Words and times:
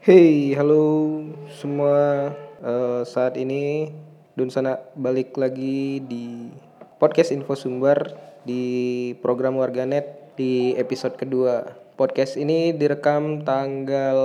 Hey, 0.00 0.56
halo 0.56 1.20
semua. 1.60 2.32
Eh, 2.64 3.04
saat 3.04 3.36
ini 3.36 3.92
Dunsana 4.32 4.80
balik 4.96 5.36
lagi 5.36 6.00
di 6.00 6.48
podcast 6.96 7.28
Info 7.36 7.52
Sumber 7.52 8.08
di 8.40 9.12
program 9.20 9.60
Warganet 9.60 10.32
di 10.40 10.72
episode 10.80 11.20
kedua. 11.20 11.76
Podcast 12.00 12.40
ini 12.40 12.72
direkam 12.72 13.44
tanggal 13.44 14.16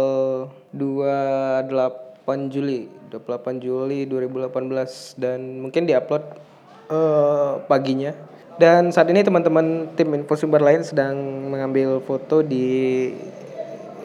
28 0.72 1.68
Juli, 2.48 2.88
28 3.12 3.60
Juli 3.60 4.08
2018 4.08 5.20
dan 5.20 5.60
mungkin 5.60 5.84
diupload 5.92 6.24
eh, 6.88 7.52
paginya. 7.68 8.16
Dan 8.56 8.96
saat 8.96 9.12
ini 9.12 9.28
teman-teman 9.28 9.92
tim 10.00 10.08
Info 10.16 10.40
Sumber 10.40 10.64
lain 10.64 10.88
sedang 10.88 11.20
mengambil 11.52 12.00
foto 12.00 12.40
di 12.40 13.12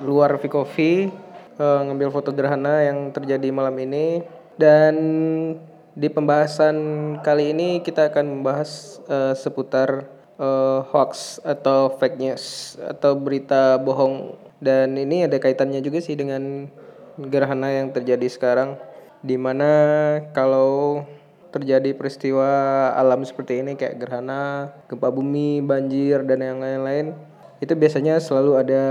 luar 0.02 0.34
Vikofi 0.42 1.29
uh, 1.60 1.84
ngambil 1.84 2.08
foto 2.08 2.32
gerhana 2.32 2.80
yang 2.88 3.12
terjadi 3.12 3.52
malam 3.52 3.76
ini 3.76 4.24
dan 4.56 4.94
di 5.92 6.08
pembahasan 6.08 6.76
kali 7.20 7.52
ini 7.52 7.84
kita 7.84 8.08
akan 8.08 8.40
membahas 8.40 9.02
uh, 9.06 9.36
seputar 9.36 10.08
uh, 10.40 10.80
hoax 10.88 11.38
atau 11.44 11.92
fake 12.00 12.16
news 12.16 12.74
atau 12.80 13.12
berita 13.12 13.76
bohong 13.76 14.40
dan 14.64 14.96
ini 14.96 15.28
ada 15.28 15.36
kaitannya 15.36 15.84
juga 15.84 16.00
sih 16.00 16.16
dengan 16.16 16.72
gerhana 17.20 17.68
yang 17.68 17.92
terjadi 17.92 18.28
sekarang 18.32 18.80
di 19.20 19.36
mana 19.36 19.68
kalau 20.32 21.04
terjadi 21.50 21.92
peristiwa 21.92 22.48
alam 22.94 23.26
seperti 23.26 23.60
ini 23.60 23.74
kayak 23.74 23.98
gerhana, 23.98 24.70
gempa 24.86 25.10
bumi, 25.10 25.60
banjir 25.60 26.22
dan 26.22 26.40
yang 26.40 26.62
lain-lain 26.62 27.12
itu 27.58 27.74
biasanya 27.74 28.22
selalu 28.22 28.56
ada 28.56 28.84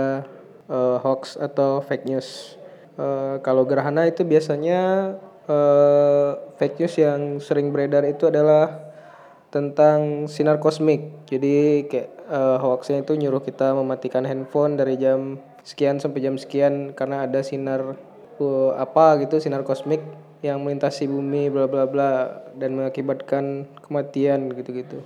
uh, 0.69 1.01
hoax 1.01 1.39
atau 1.39 1.81
fake 1.81 2.05
news. 2.05 2.58
Uh, 2.99 3.39
kalau 3.39 3.63
gerhana 3.63 4.12
itu 4.12 4.27
biasanya 4.27 5.16
uh, 5.48 6.35
fake 6.59 6.83
news 6.83 6.95
yang 7.00 7.39
sering 7.39 7.72
beredar 7.72 8.03
itu 8.03 8.28
adalah 8.28 8.91
tentang 9.56 10.28
sinar 10.28 10.59
kosmik. 10.59 11.23
Jadi 11.31 11.88
kayak 11.88 12.09
uh, 12.28 12.59
hoaxnya 12.59 13.08
itu 13.08 13.16
nyuruh 13.16 13.39
kita 13.39 13.72
mematikan 13.72 14.28
handphone 14.28 14.75
dari 14.75 15.00
jam 15.00 15.39
sekian 15.64 16.03
sampai 16.03 16.28
jam 16.28 16.36
sekian 16.36 16.91
karena 16.91 17.23
ada 17.23 17.39
sinar 17.39 17.95
uh, 18.44 18.72
apa 18.75 19.23
gitu 19.23 19.39
sinar 19.39 19.63
kosmik 19.63 20.03
yang 20.44 20.59
melintasi 20.59 21.08
bumi 21.08 21.52
bla 21.52 21.72
bla 21.72 21.88
bla 21.88 22.44
dan 22.59 22.75
mengakibatkan 22.75 23.63
kematian 23.80 24.52
gitu-gitu. 24.59 25.00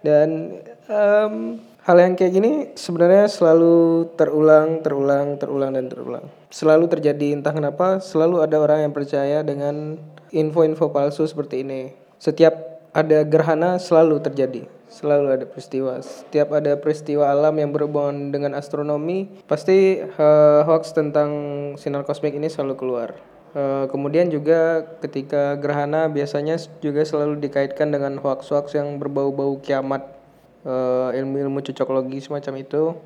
Dan 0.00 0.60
um, 0.88 1.60
hal 1.84 2.00
yang 2.00 2.16
kayak 2.16 2.32
gini 2.32 2.52
sebenarnya 2.72 3.28
selalu 3.28 4.08
terulang, 4.16 4.80
terulang, 4.80 5.36
terulang 5.36 5.76
dan 5.76 5.86
terulang. 5.92 6.24
Selalu 6.48 6.88
terjadi 6.88 7.36
entah 7.36 7.52
kenapa 7.52 8.00
selalu 8.00 8.40
ada 8.40 8.56
orang 8.56 8.88
yang 8.88 8.92
percaya 8.96 9.44
dengan 9.44 10.00
info-info 10.32 10.88
palsu 10.88 11.28
seperti 11.28 11.60
ini. 11.60 11.92
Setiap 12.16 12.80
ada 12.96 13.20
gerhana 13.28 13.76
selalu 13.76 14.16
terjadi, 14.24 14.64
selalu 14.88 15.36
ada 15.36 15.44
peristiwa. 15.44 16.00
Setiap 16.00 16.56
ada 16.56 16.72
peristiwa 16.80 17.28
alam 17.28 17.52
yang 17.60 17.68
berhubungan 17.68 18.32
dengan 18.32 18.56
astronomi, 18.56 19.28
pasti 19.44 20.00
uh, 20.00 20.64
hoax 20.64 20.96
tentang 20.96 21.30
sinar 21.76 22.08
kosmik 22.08 22.32
ini 22.32 22.48
selalu 22.48 22.80
keluar. 22.80 23.08
Uh, 23.54 23.86
kemudian 23.92 24.32
juga 24.32 24.82
ketika 25.04 25.54
gerhana 25.60 26.08
biasanya 26.10 26.58
juga 26.82 27.06
selalu 27.06 27.38
dikaitkan 27.44 27.92
dengan 27.92 28.18
hoax-hoax 28.18 28.74
yang 28.74 28.98
berbau-bau 28.98 29.60
kiamat, 29.62 30.23
ilmu-ilmu 30.64 31.60
cocokologi 31.60 32.24
semacam 32.24 32.64
itu 32.64 32.96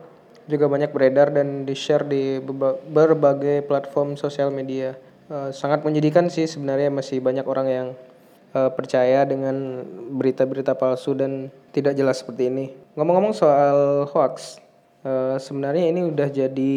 juga 0.49 0.65
banyak 0.67 0.91
beredar 0.91 1.29
dan 1.31 1.69
di-share 1.69 2.09
di 2.09 2.41
berbagai 2.89 3.69
platform 3.69 4.17
sosial 4.17 4.49
media. 4.49 4.97
Uh, 5.29 5.53
sangat 5.53 5.85
menyedihkan 5.85 6.33
sih 6.33 6.49
sebenarnya 6.49 6.89
masih 6.89 7.21
banyak 7.21 7.45
orang 7.45 7.69
yang 7.69 7.89
uh, 8.57 8.73
percaya 8.73 9.29
dengan 9.29 9.85
berita-berita 10.17 10.73
palsu 10.73 11.13
dan 11.13 11.53
tidak 11.77 11.93
jelas 11.93 12.25
seperti 12.25 12.49
ini. 12.49 12.73
Ngomong-ngomong 12.97 13.37
soal 13.37 14.09
hoax, 14.09 14.57
uh, 15.05 15.37
sebenarnya 15.37 15.93
ini 15.93 16.09
udah 16.09 16.33
jadi 16.33 16.77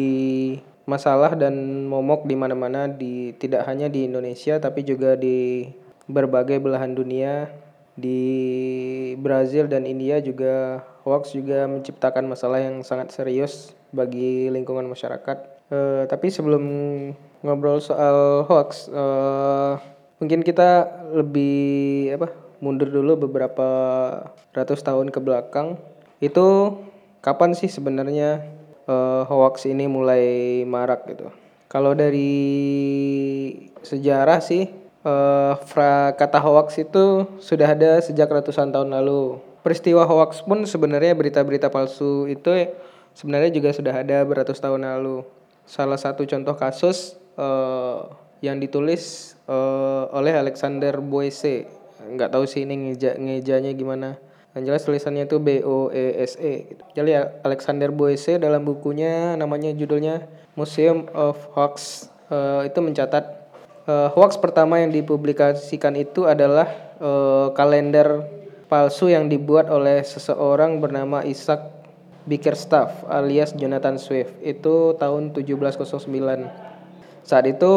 masalah 0.84 1.32
dan 1.32 1.86
momok 1.88 2.28
di 2.28 2.36
mana-mana 2.36 2.90
di 2.90 3.32
tidak 3.40 3.64
hanya 3.64 3.88
di 3.88 4.04
Indonesia 4.04 4.58
tapi 4.58 4.84
juga 4.84 5.14
di 5.16 5.64
berbagai 6.10 6.58
belahan 6.58 6.92
dunia 6.92 7.48
di 7.92 8.22
Brazil 9.20 9.68
dan 9.68 9.84
India 9.84 10.18
juga 10.24 10.80
hoax 11.04 11.36
juga 11.36 11.68
menciptakan 11.68 12.24
masalah 12.24 12.62
yang 12.62 12.80
sangat 12.80 13.12
serius 13.12 13.76
bagi 13.92 14.48
lingkungan 14.48 14.88
masyarakat. 14.88 15.38
Uh, 15.72 16.04
tapi 16.08 16.28
sebelum 16.28 16.64
ngobrol 17.44 17.80
soal 17.80 18.44
hoax, 18.48 18.88
uh, 18.92 19.76
mungkin 20.20 20.44
kita 20.44 20.88
lebih 21.12 22.16
apa 22.16 22.28
mundur 22.62 22.88
dulu 22.88 23.28
beberapa 23.28 23.68
ratus 24.54 24.80
tahun 24.84 25.12
ke 25.12 25.20
belakang. 25.20 25.76
Itu 26.22 26.78
kapan 27.20 27.52
sih 27.52 27.68
sebenarnya 27.68 28.46
uh, 28.86 29.26
hoax 29.26 29.66
ini 29.68 29.90
mulai 29.90 30.62
marak 30.64 31.08
gitu. 31.10 31.28
Kalau 31.72 31.96
dari 31.96 32.36
sejarah 33.80 34.44
sih 34.44 34.81
uh, 35.06 35.54
fra 35.62 36.14
kata 36.14 36.38
hoax 36.42 36.82
itu 36.82 37.26
sudah 37.38 37.68
ada 37.74 38.02
sejak 38.02 38.26
ratusan 38.30 38.70
tahun 38.74 38.94
lalu. 38.94 39.38
Peristiwa 39.62 40.02
hoax 40.02 40.42
pun 40.42 40.66
sebenarnya 40.66 41.14
berita-berita 41.14 41.70
palsu 41.70 42.26
itu 42.26 42.50
sebenarnya 43.14 43.54
juga 43.54 43.70
sudah 43.70 43.94
ada 43.94 44.26
beratus 44.26 44.58
tahun 44.58 44.82
lalu. 44.82 45.22
Salah 45.62 45.98
satu 45.98 46.26
contoh 46.26 46.58
kasus 46.58 47.14
uh, 47.38 48.10
yang 48.42 48.58
ditulis 48.58 49.34
uh, 49.46 50.10
oleh 50.10 50.34
Alexander 50.34 50.98
Boese. 50.98 51.70
Nggak 52.02 52.34
tahu 52.34 52.44
sih 52.50 52.66
ini 52.66 52.90
ngeja 52.90 53.14
ngejanya 53.14 53.70
gimana 53.78 54.18
yang 54.52 54.68
jelas 54.68 54.84
tulisannya 54.84 55.24
itu 55.24 55.40
B 55.40 55.64
O 55.64 55.88
E 55.88 56.12
S 56.20 56.36
E 56.36 56.74
gitu. 56.74 56.82
Jadi 56.92 57.16
Alexander 57.46 57.88
Boese 57.88 58.36
dalam 58.36 58.66
bukunya 58.66 59.38
namanya 59.38 59.72
judulnya 59.72 60.28
Museum 60.58 61.08
of 61.16 61.40
Hoax 61.56 62.08
uh, 62.28 62.60
itu 62.68 62.76
mencatat 62.84 63.41
uh, 63.86 64.08
hoax 64.14 64.38
pertama 64.38 64.78
yang 64.82 64.90
dipublikasikan 64.94 65.94
itu 65.98 66.26
adalah 66.28 66.68
uh, 67.02 67.50
kalender 67.54 68.26
palsu 68.70 69.12
yang 69.12 69.28
dibuat 69.28 69.68
oleh 69.68 70.00
seseorang 70.00 70.80
bernama 70.80 71.20
Isaac 71.26 71.82
Bickerstaff 72.22 73.02
alias 73.10 73.50
Jonathan 73.52 73.98
Swift 73.98 74.32
itu 74.46 74.94
tahun 74.96 75.34
1709. 75.34 76.06
Saat 77.26 77.44
itu 77.50 77.74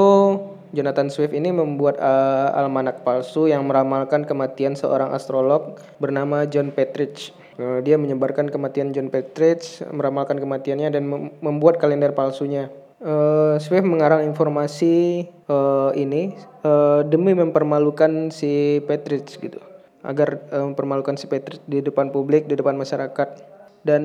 Jonathan 0.75 1.09
Swift 1.09 1.33
ini 1.33 1.49
membuat 1.49 1.97
uh, 1.97 2.53
almanak 2.53 3.01
palsu 3.01 3.49
yang 3.49 3.65
meramalkan 3.65 4.27
kematian 4.27 4.77
seorang 4.77 5.15
astrolog 5.15 5.81
bernama 5.97 6.45
John 6.45 6.69
Petrich. 6.69 7.33
Uh, 7.55 7.79
dia 7.81 7.95
menyebarkan 7.95 8.51
kematian 8.51 8.91
John 8.91 9.07
Petrich, 9.07 9.81
meramalkan 9.89 10.37
kematiannya 10.37 10.91
dan 10.91 11.03
mem 11.07 11.31
membuat 11.39 11.79
kalender 11.79 12.11
palsunya. 12.11 12.67
Uh, 12.95 13.59
Swift 13.59 13.83
mengarang 13.83 14.23
informasi 14.23 15.27
uh, 15.51 15.91
ini 15.99 16.31
uh, 16.63 17.03
demi 17.03 17.35
mempermalukan 17.35 18.31
si 18.31 18.79
Petrich 18.87 19.35
gitu, 19.35 19.59
agar 19.99 20.39
uh, 20.55 20.63
mempermalukan 20.71 21.19
si 21.19 21.27
Petrich 21.27 21.59
di 21.67 21.83
depan 21.83 22.07
publik, 22.07 22.47
di 22.47 22.55
depan 22.55 22.79
masyarakat. 22.79 23.51
Dan 23.83 24.03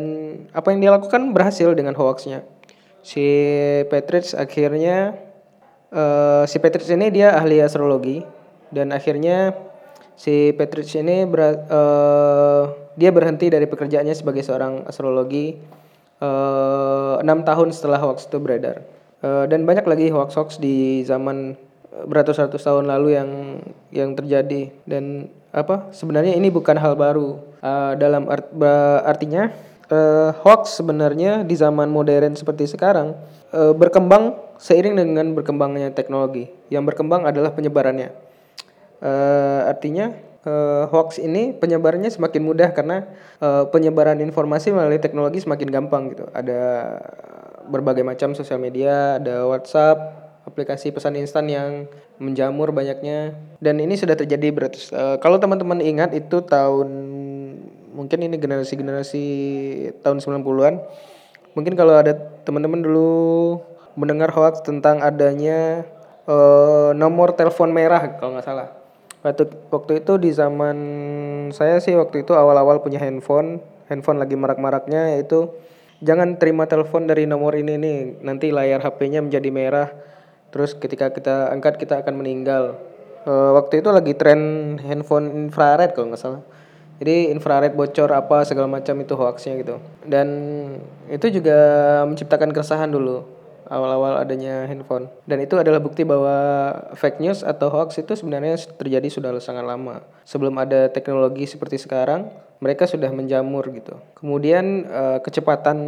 apa 0.51 0.75
yang 0.75 0.83
dia 0.83 0.91
lakukan 0.91 1.31
berhasil 1.31 1.71
dengan 1.73 1.95
hoaxnya. 1.95 2.43
Si 3.01 3.25
Petrich 3.89 4.35
akhirnya 4.35 5.15
uh, 5.95 6.43
si 6.51 6.59
Petrich 6.59 6.91
ini 6.91 7.15
dia 7.15 7.39
ahli 7.39 7.63
astrologi 7.63 8.27
dan 8.75 8.91
akhirnya 8.91 9.55
si 10.19 10.51
Petrich 10.53 10.99
ini 10.99 11.25
ber, 11.31 11.63
uh, 11.71 12.63
dia 12.99 13.15
berhenti 13.15 13.49
dari 13.49 13.65
pekerjaannya 13.71 14.19
sebagai 14.19 14.43
seorang 14.43 14.85
astrologi 14.85 15.57
enam 16.21 17.39
uh, 17.41 17.47
tahun 17.47 17.73
setelah 17.73 17.99
hoax 18.01 18.29
itu 18.29 18.37
beredar 18.37 18.85
uh, 19.25 19.49
dan 19.49 19.65
banyak 19.65 19.89
lagi 19.89 20.07
hoax-hoax 20.13 20.61
di 20.61 21.01
zaman 21.09 21.57
beratus-ratus 21.91 22.63
tahun 22.63 22.87
lalu 22.87 23.09
yang 23.19 23.31
yang 23.91 24.11
terjadi 24.15 24.71
dan 24.87 25.33
apa 25.51 25.91
sebenarnya 25.91 26.39
ini 26.39 26.47
bukan 26.53 26.79
hal 26.79 26.95
baru 26.95 27.43
uh, 27.65 27.99
dalam 27.99 28.31
art, 28.31 28.47
artinya 29.03 29.51
uh, 29.91 30.31
hoax 30.47 30.79
sebenarnya 30.79 31.43
di 31.43 31.59
zaman 31.59 31.91
modern 31.91 32.39
seperti 32.39 32.71
sekarang 32.71 33.19
uh, 33.51 33.75
berkembang 33.75 34.39
seiring 34.57 34.95
dengan 34.97 35.35
berkembangnya 35.35 35.91
teknologi. 35.91 36.49
Yang 36.71 36.95
berkembang 36.95 37.27
adalah 37.27 37.51
penyebarannya. 37.51 38.15
Uh, 39.01 39.67
artinya 39.67 40.13
uh, 40.45 40.85
hoax 40.89 41.19
ini 41.21 41.57
penyebarannya 41.57 42.09
semakin 42.09 42.43
mudah 42.45 42.71
karena 42.73 43.09
uh, 43.41 43.69
penyebaran 43.69 44.21
informasi 44.21 44.73
melalui 44.73 45.01
teknologi 45.01 45.43
semakin 45.43 45.69
gampang 45.69 46.13
gitu. 46.13 46.29
Ada 46.33 46.61
berbagai 47.71 48.03
macam 48.03 48.35
sosial 48.35 48.59
media, 48.59 49.17
ada 49.21 49.47
WhatsApp, 49.47 50.31
aplikasi 50.49 50.91
pesan 50.91 51.21
instan 51.21 51.47
yang 51.47 51.71
menjamur 52.19 52.73
banyaknya 52.73 53.37
dan 53.65 53.81
ini 53.81 53.97
sudah 53.97 54.13
terjadi 54.13 54.53
beratus 54.53 54.93
uh, 54.93 55.17
kalau 55.21 55.41
teman-teman 55.41 55.81
ingat 55.81 56.13
itu 56.13 56.45
tahun 56.45 56.89
mungkin 57.97 58.19
ini 58.25 58.37
generasi-generasi 58.37 59.25
tahun 60.05 60.21
90-an 60.21 60.75
mungkin 61.57 61.75
kalau 61.77 61.97
ada 61.97 62.13
teman-teman 62.45 62.81
dulu 62.81 63.61
mendengar 63.99 64.31
hoax 64.33 64.63
tentang 64.63 65.03
adanya 65.03 65.85
uh, 66.25 66.95
nomor 66.95 67.35
telepon 67.35 67.75
merah 67.75 68.17
kalau 68.17 68.39
nggak 68.39 68.47
salah. 68.47 68.80
Waktu 69.21 69.53
waktu 69.69 70.01
itu 70.01 70.17
di 70.17 70.33
zaman 70.33 70.79
saya 71.53 71.77
sih 71.77 71.93
waktu 71.93 72.25
itu 72.25 72.33
awal-awal 72.33 72.81
punya 72.81 72.97
handphone, 72.97 73.61
handphone 73.93 74.17
lagi 74.17 74.33
marak-maraknya 74.33 75.13
yaitu 75.17 75.53
jangan 76.01 76.41
terima 76.41 76.65
telepon 76.65 77.05
dari 77.05 77.29
nomor 77.29 77.53
ini 77.53 77.77
nih, 77.77 77.99
nanti 78.25 78.49
layar 78.49 78.81
HP-nya 78.81 79.21
menjadi 79.21 79.51
merah. 79.53 79.89
Terus 80.49 80.73
ketika 80.73 81.13
kita 81.13 81.53
angkat 81.53 81.77
kita 81.77 82.01
akan 82.01 82.17
meninggal. 82.17 82.81
Uh, 83.29 83.53
waktu 83.53 83.85
itu 83.85 83.93
lagi 83.93 84.17
tren 84.17 84.41
handphone 84.81 85.29
infrared 85.37 85.93
kalau 85.93 86.09
nggak 86.09 86.21
salah. 86.21 86.43
Jadi 86.97 87.33
infrared 87.33 87.77
bocor 87.77 88.09
apa 88.13 88.49
segala 88.49 88.69
macam 88.69 88.97
itu 89.05 89.13
hoaxnya 89.13 89.61
gitu. 89.61 89.77
Dan 90.09 90.29
itu 91.13 91.29
juga 91.29 91.61
menciptakan 92.09 92.57
keresahan 92.57 92.89
dulu 92.89 93.40
awal-awal 93.71 94.19
adanya 94.19 94.67
handphone. 94.67 95.07
Dan 95.25 95.39
itu 95.39 95.55
adalah 95.55 95.79
bukti 95.79 96.03
bahwa 96.03 96.35
fake 96.99 97.23
news 97.23 97.47
atau 97.47 97.71
hoax 97.71 98.03
itu 98.03 98.19
sebenarnya 98.19 98.59
terjadi 98.75 99.07
sudah 99.07 99.31
sangat 99.39 99.63
lama. 99.63 100.03
Sebelum 100.27 100.59
ada 100.59 100.91
teknologi 100.91 101.47
seperti 101.47 101.79
sekarang, 101.79 102.29
mereka 102.59 102.91
sudah 102.91 103.09
menjamur 103.15 103.63
gitu. 103.71 103.95
Kemudian 104.19 104.91
uh, 104.91 105.19
kecepatan 105.23 105.79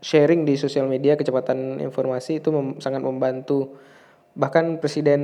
sharing 0.00 0.48
di 0.48 0.56
sosial 0.56 0.88
media, 0.88 1.20
kecepatan 1.20 1.84
informasi 1.84 2.40
itu 2.40 2.48
mem 2.48 2.80
sangat 2.80 3.04
membantu. 3.04 3.76
Bahkan 4.32 4.80
Presiden 4.80 5.22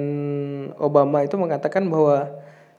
Obama 0.76 1.25
itu 1.25 1.41
mengatakan 1.41 1.88
bahwa 1.88 2.29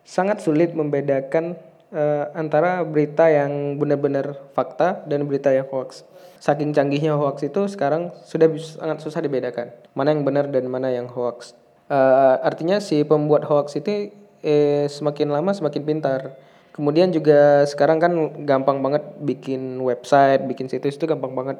sangat 0.05 0.39
sulit 0.39 0.71
membedakan 0.77 1.57
uh, 1.91 2.31
antara 2.35 2.83
berita 2.83 3.27
yang 3.27 3.77
benar-benar 3.79 4.35
fakta 4.51 5.03
dan 5.07 5.27
berita 5.27 5.53
yang 5.53 5.67
hoax. 5.69 6.03
Saking 6.37 6.75
canggihnya 6.75 7.17
hoax 7.17 7.41
itu 7.47 7.65
sekarang 7.65 8.13
sudah 8.25 8.45
sangat 8.61 9.01
susah 9.01 9.25
dibedakan 9.25 9.73
mana 9.97 10.13
yang 10.13 10.21
benar 10.21 10.45
dan 10.53 10.69
mana 10.69 10.93
yang 10.93 11.09
hoax. 11.09 11.57
Uh, 11.87 12.37
artinya 12.43 12.77
si 12.83 13.01
pembuat 13.07 13.47
hoax 13.47 13.79
itu 13.79 14.11
eh, 14.43 14.85
semakin 14.85 15.33
lama 15.33 15.55
semakin 15.55 15.81
pintar. 15.81 16.37
Kemudian 16.75 17.09
juga 17.09 17.65
sekarang 17.65 17.97
kan 17.97 18.13
gampang 18.45 18.85
banget 18.85 19.01
bikin 19.25 19.81
website, 19.81 20.45
bikin 20.45 20.69
situs 20.69 20.93
itu 20.93 21.09
gampang 21.09 21.33
banget. 21.33 21.57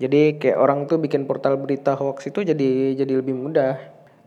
Jadi 0.00 0.40
kayak 0.40 0.56
orang 0.56 0.88
tuh 0.88 0.96
bikin 0.96 1.28
portal 1.28 1.60
berita 1.60 1.92
hoax 1.92 2.28
itu 2.32 2.40
jadi 2.40 2.96
jadi 2.96 3.20
lebih 3.20 3.36
mudah. 3.36 3.76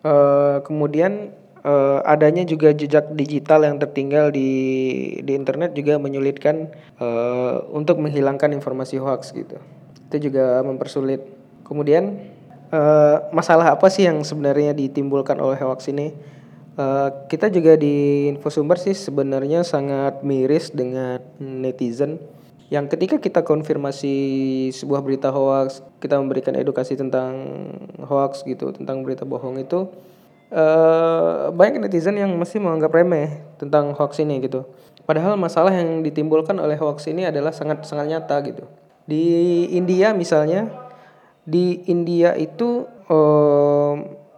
Uh, 0.06 0.62
kemudian 0.64 1.34
uh, 1.64 2.00
adanya 2.06 2.44
juga 2.48 2.72
jejak 2.72 3.12
digital 3.16 3.66
yang 3.66 3.78
tertinggal 3.80 4.32
di 4.32 4.52
di 5.24 5.32
internet 5.36 5.76
juga 5.76 6.00
menyulitkan 6.00 6.72
uh, 7.00 7.66
untuk 7.72 8.00
menghilangkan 8.00 8.52
informasi 8.56 9.00
hoax 9.00 9.32
gitu. 9.36 9.58
Itu 10.10 10.32
juga 10.32 10.64
mempersulit. 10.66 11.22
Kemudian 11.68 12.18
uh, 12.74 13.30
masalah 13.30 13.78
apa 13.78 13.88
sih 13.92 14.10
yang 14.10 14.24
sebenarnya 14.26 14.74
ditimbulkan 14.74 15.38
oleh 15.38 15.60
hoax 15.60 15.92
ini? 15.92 16.16
Uh, 16.80 17.12
kita 17.28 17.52
juga 17.52 17.76
di 17.76 18.32
Infosumber 18.32 18.80
sih 18.80 18.96
sebenarnya 18.96 19.68
sangat 19.68 20.24
miris 20.24 20.72
dengan 20.72 21.20
netizen 21.36 22.24
yang 22.70 22.86
ketika 22.86 23.18
kita 23.18 23.42
konfirmasi 23.42 24.14
sebuah 24.78 25.02
berita 25.02 25.34
hoax, 25.34 25.82
kita 25.98 26.22
memberikan 26.22 26.54
edukasi 26.54 26.94
tentang 26.94 27.34
hoax 27.98 28.46
gitu, 28.46 28.70
tentang 28.70 29.02
berita 29.02 29.26
bohong 29.26 29.58
itu 29.58 29.90
uh, 30.54 31.50
banyak 31.54 31.82
netizen 31.82 32.18
yang 32.18 32.34
masih 32.38 32.62
menganggap 32.62 32.92
remeh 32.94 33.42
tentang 33.58 33.94
hoax 33.96 34.22
ini 34.22 34.42
gitu. 34.44 34.66
Padahal 35.10 35.34
masalah 35.42 35.74
yang 35.74 36.06
ditimbulkan 36.06 36.58
oleh 36.62 36.78
hoax 36.78 37.10
ini 37.10 37.26
adalah 37.26 37.50
sangat 37.50 37.82
sangat 37.86 38.14
nyata 38.14 38.38
gitu. 38.46 38.70
Di 39.10 39.66
India 39.74 40.14
misalnya, 40.14 40.70
di 41.50 41.82
India 41.90 42.38
itu 42.38 42.86
uh, 43.10 43.94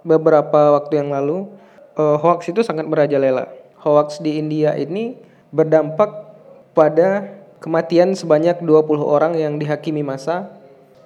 beberapa 0.08 0.80
waktu 0.80 1.04
yang 1.04 1.12
lalu 1.12 1.52
uh, 2.00 2.16
hoax 2.16 2.48
itu 2.48 2.64
sangat 2.64 2.88
merajalela. 2.88 3.52
Hoax 3.84 4.24
di 4.24 4.40
India 4.40 4.78
ini 4.80 5.18
berdampak 5.52 6.32
pada 6.72 7.36
kematian 7.60 8.16
sebanyak 8.16 8.64
20 8.64 9.04
orang 9.04 9.34
yang 9.36 9.60
dihakimi 9.60 10.02
masa 10.02 10.56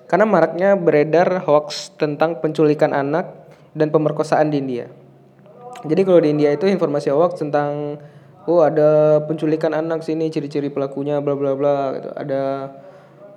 karena 0.05 0.29
maraknya 0.29 0.77
beredar 0.77 1.41
hoax 1.43 1.89
tentang 1.97 2.37
penculikan 2.37 2.93
anak 2.93 3.44
dan 3.75 3.91
pemerkosaan 3.91 4.49
di 4.49 4.63
India. 4.63 4.87
Jadi 5.85 6.01
kalau 6.01 6.23
di 6.23 6.33
India 6.33 6.49
itu 6.55 6.65
informasi 6.65 7.13
hoax 7.13 7.43
tentang 7.43 7.99
oh 8.47 8.63
ada 8.63 9.21
penculikan 9.27 9.75
anak 9.75 10.01
sini 10.01 10.31
ciri-ciri 10.31 10.71
pelakunya 10.71 11.21
bla 11.21 11.37
bla 11.37 11.53
bla 11.53 11.77
gitu. 11.99 12.09
Ada 12.15 12.41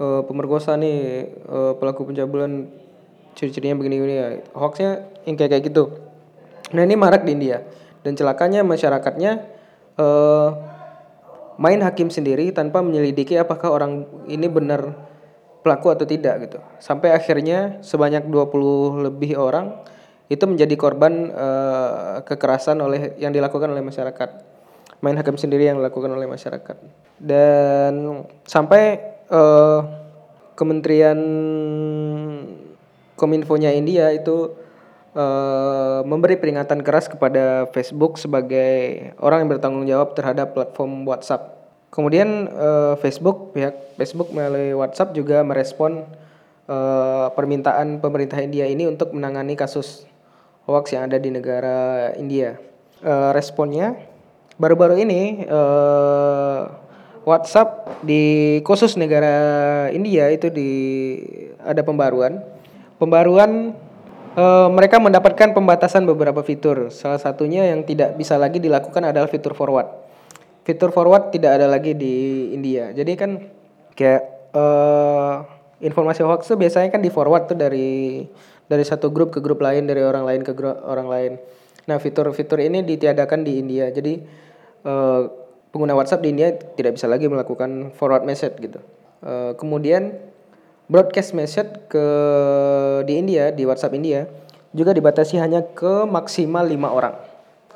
uh, 0.01 0.23
pemerkosa 0.25 0.79
nih 0.79 1.29
uh, 1.51 1.73
pelaku 1.77 2.09
pencabulan 2.09 2.71
ciri-cirinya 3.37 3.77
begini-begini 3.77 4.15
ya. 4.17 4.29
Hoaxnya 4.57 4.91
yang 5.27 5.37
kayak 5.37 5.51
kayak 5.59 5.65
gitu. 5.69 5.85
Nah, 6.73 6.85
ini 6.85 6.95
marak 6.95 7.27
di 7.27 7.37
India 7.37 7.65
dan 8.07 8.15
celakanya 8.15 8.65
masyarakatnya 8.65 9.45
uh, 9.99 10.49
main 11.59 11.83
hakim 11.83 12.09
sendiri 12.09 12.55
tanpa 12.55 12.81
menyelidiki 12.81 13.35
apakah 13.35 13.75
orang 13.75 14.07
ini 14.31 14.47
benar 14.47 14.95
pelaku 15.67 15.91
atau 15.93 16.07
tidak 16.07 16.49
gitu. 16.49 16.59
Sampai 16.79 17.13
akhirnya 17.13 17.83
sebanyak 17.83 18.25
20 18.31 19.05
lebih 19.11 19.37
orang 19.37 19.98
itu 20.29 20.45
menjadi 20.45 20.75
korban 20.77 21.33
uh, 21.33 22.21
kekerasan 22.25 22.81
oleh 22.85 23.17
yang 23.17 23.33
dilakukan 23.33 23.73
oleh 23.73 23.81
masyarakat 23.81 24.31
main 25.01 25.17
hakim 25.17 25.41
sendiri 25.41 25.69
yang 25.73 25.81
dilakukan 25.81 26.11
oleh 26.13 26.29
masyarakat 26.29 26.77
dan 27.21 28.25
sampai 28.45 29.01
uh, 29.33 29.81
Kementerian 30.59 31.21
Kominfonya 33.15 33.71
India 33.71 34.11
itu 34.11 34.59
uh, 35.15 36.03
memberi 36.03 36.35
peringatan 36.35 36.83
keras 36.83 37.07
kepada 37.07 37.71
Facebook 37.71 38.19
sebagai 38.19 39.11
orang 39.23 39.47
yang 39.47 39.51
bertanggung 39.55 39.87
jawab 39.87 40.19
terhadap 40.19 40.59
platform 40.59 41.07
WhatsApp. 41.07 41.71
Kemudian 41.95 42.51
uh, 42.51 42.99
Facebook 42.99 43.55
pihak 43.55 43.75
Facebook 43.95 44.35
melalui 44.35 44.75
WhatsApp 44.75 45.15
juga 45.15 45.47
merespon 45.47 46.05
uh, 46.67 47.31
permintaan 47.33 48.03
pemerintah 48.03 48.43
India 48.43 48.67
ini 48.67 48.91
untuk 48.91 49.15
menangani 49.15 49.55
kasus 49.55 50.11
hoax 50.69 50.93
yang 50.93 51.09
ada 51.09 51.17
di 51.17 51.33
negara 51.33 52.13
India. 52.21 52.61
Uh, 53.01 53.33
responnya 53.33 53.97
baru-baru 54.59 55.01
ini 55.01 55.47
uh, 55.47 56.67
WhatsApp 57.25 58.03
di 58.03 58.59
khusus 58.67 58.99
negara 58.99 59.87
India 59.95 60.29
itu 60.29 60.53
di 60.53 60.71
ada 61.63 61.81
pembaruan. 61.81 62.43
Pembaruan 62.99 63.73
uh, 64.35 64.69
mereka 64.69 65.01
mendapatkan 65.01 65.55
pembatasan 65.55 66.05
beberapa 66.05 66.45
fitur. 66.45 66.93
Salah 66.93 67.23
satunya 67.23 67.65
yang 67.71 67.87
tidak 67.87 68.19
bisa 68.19 68.37
lagi 68.37 68.59
dilakukan 68.61 69.01
adalah 69.09 69.31
fitur 69.31 69.55
forward. 69.55 69.89
Fitur 70.67 70.93
forward 70.93 71.33
tidak 71.33 71.63
ada 71.63 71.67
lagi 71.71 71.97
di 71.97 72.49
India. 72.53 72.93
Jadi 72.93 73.13
kan 73.17 73.31
kayak 73.97 74.53
uh, 74.53 75.47
informasi 75.79 76.27
hoax 76.27 76.51
tuh 76.51 76.59
biasanya 76.59 76.91
kan 76.91 77.01
di 77.01 77.09
forward 77.09 77.47
tuh 77.47 77.57
dari 77.57 78.27
dari 78.69 78.85
satu 78.85 79.09
grup 79.09 79.33
ke 79.33 79.41
grup 79.41 79.65
lain 79.65 79.89
dari 79.89 80.05
orang 80.05 80.29
lain 80.29 80.41
ke 80.45 80.53
grup 80.53 80.79
orang 80.85 81.09
lain. 81.09 81.33
Nah 81.89 81.97
fitur-fitur 81.97 82.61
ini 82.61 82.85
ditiadakan 82.85 83.43
di 83.43 83.59
India. 83.59 83.89
Jadi 83.89 84.21
uh, 84.85 85.25
pengguna 85.73 85.97
WhatsApp 85.97 86.21
di 86.21 86.37
India 86.37 86.53
tidak 86.53 87.01
bisa 87.01 87.09
lagi 87.09 87.27
melakukan 87.27 87.97
forward 87.97 88.29
message 88.29 88.61
gitu. 88.61 88.79
Uh, 89.25 89.57
kemudian 89.57 90.15
broadcast 90.87 91.33
message 91.33 91.69
ke 91.89 92.07
di 93.09 93.17
India 93.17 93.51
di 93.53 93.65
WhatsApp 93.65 93.97
India 93.97 94.29
juga 94.77 94.93
dibatasi 94.93 95.41
hanya 95.41 95.65
ke 95.65 96.05
maksimal 96.05 96.69
lima 96.69 96.93
orang. 96.93 97.17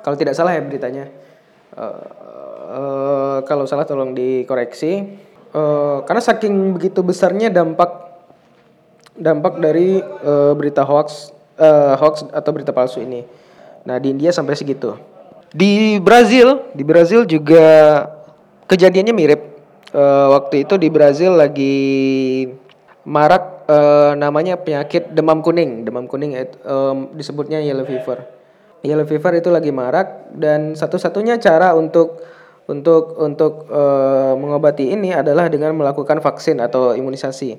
Kalau 0.04 0.16
tidak 0.16 0.36
salah 0.36 0.52
ya 0.52 0.60
beritanya. 0.60 1.08
Uh, 1.72 2.04
uh, 2.68 3.38
kalau 3.48 3.64
salah 3.64 3.88
tolong 3.88 4.12
dikoreksi. 4.12 5.20
Uh, 5.52 6.00
karena 6.08 6.24
saking 6.24 6.72
begitu 6.72 7.04
besarnya 7.04 7.52
dampak 7.52 8.01
dampak 9.22 9.62
dari 9.62 10.02
uh, 10.02 10.52
berita 10.58 10.82
hoax 10.82 11.30
uh, 11.62 11.94
hoax 11.94 12.26
atau 12.34 12.50
berita 12.50 12.74
palsu 12.74 12.98
ini. 12.98 13.22
Nah, 13.86 14.02
di 14.02 14.10
India 14.10 14.34
sampai 14.34 14.58
segitu. 14.58 14.98
Di 15.54 16.02
Brazil, 16.02 16.66
di 16.74 16.82
Brazil 16.82 17.22
juga 17.28 17.66
kejadiannya 18.66 19.14
mirip. 19.14 19.40
Uh, 19.92 20.32
waktu 20.32 20.64
itu 20.64 20.80
di 20.80 20.88
Brazil 20.88 21.36
lagi 21.36 21.76
marak 23.04 23.68
uh, 23.68 24.16
namanya 24.16 24.56
penyakit 24.56 25.12
demam 25.12 25.44
kuning. 25.44 25.84
Demam 25.84 26.08
kuning 26.08 26.32
um, 26.64 27.12
disebutnya 27.12 27.60
yellow 27.60 27.84
fever. 27.84 28.24
Yellow 28.82 29.06
fever 29.06 29.38
itu 29.38 29.52
lagi 29.52 29.70
marak 29.70 30.32
dan 30.34 30.74
satu-satunya 30.74 31.38
cara 31.38 31.76
untuk 31.76 32.18
untuk 32.66 33.18
untuk 33.20 33.68
uh, 33.68 34.32
mengobati 34.38 34.90
ini 34.94 35.12
adalah 35.12 35.52
dengan 35.52 35.76
melakukan 35.76 36.22
vaksin 36.24 36.62
atau 36.62 36.96
imunisasi. 36.96 37.58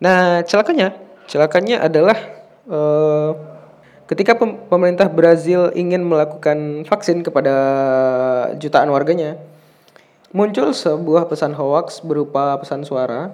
Nah, 0.00 0.42
celakanya, 0.42 0.96
celakanya 1.26 1.84
adalah 1.84 2.16
uh, 2.68 3.30
ketika 4.08 4.36
pemerintah 4.68 5.08
Brazil 5.08 5.72
ingin 5.72 6.04
melakukan 6.04 6.84
vaksin 6.84 7.24
kepada 7.24 7.54
jutaan 8.60 8.92
warganya, 8.92 9.40
muncul 10.34 10.74
sebuah 10.74 11.30
pesan 11.30 11.56
hoax 11.56 12.04
berupa 12.04 12.58
pesan 12.60 12.84
suara 12.84 13.32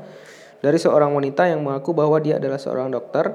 dari 0.61 0.77
seorang 0.77 1.11
wanita 1.17 1.49
yang 1.49 1.65
mengaku 1.65 1.97
bahwa 1.97 2.21
dia 2.21 2.37
adalah 2.37 2.61
seorang 2.61 2.93
dokter 2.93 3.33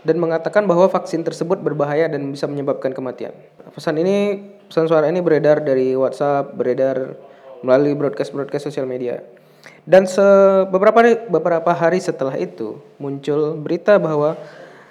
dan 0.00 0.16
mengatakan 0.16 0.64
bahwa 0.64 0.88
vaksin 0.88 1.20
tersebut 1.20 1.60
berbahaya 1.60 2.08
dan 2.08 2.24
bisa 2.32 2.48
menyebabkan 2.48 2.96
kematian. 2.96 3.36
Pesan 3.76 4.00
ini, 4.00 4.40
pesan 4.64 4.88
suara 4.88 5.12
ini 5.12 5.20
beredar 5.20 5.60
dari 5.60 5.92
WhatsApp, 5.92 6.56
beredar 6.56 7.20
melalui 7.60 7.92
broadcast-broadcast 7.92 8.72
sosial 8.72 8.88
media. 8.88 9.20
Dan 9.88 10.06
beberapa 10.70 11.02
hari, 11.02 11.14
beberapa 11.26 11.70
hari 11.74 11.98
setelah 11.98 12.36
itu 12.38 12.78
muncul 13.00 13.58
berita 13.58 13.98
bahwa 13.98 14.38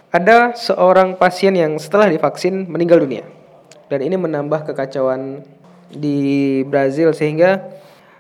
ada 0.10 0.58
seorang 0.58 1.16
pasien 1.16 1.54
yang 1.54 1.78
setelah 1.78 2.10
divaksin 2.10 2.68
meninggal 2.68 3.00
dunia. 3.00 3.24
Dan 3.88 4.06
ini 4.06 4.18
menambah 4.18 4.70
kekacauan 4.70 5.46
di 5.90 6.62
Brazil 6.66 7.14
sehingga 7.14 7.64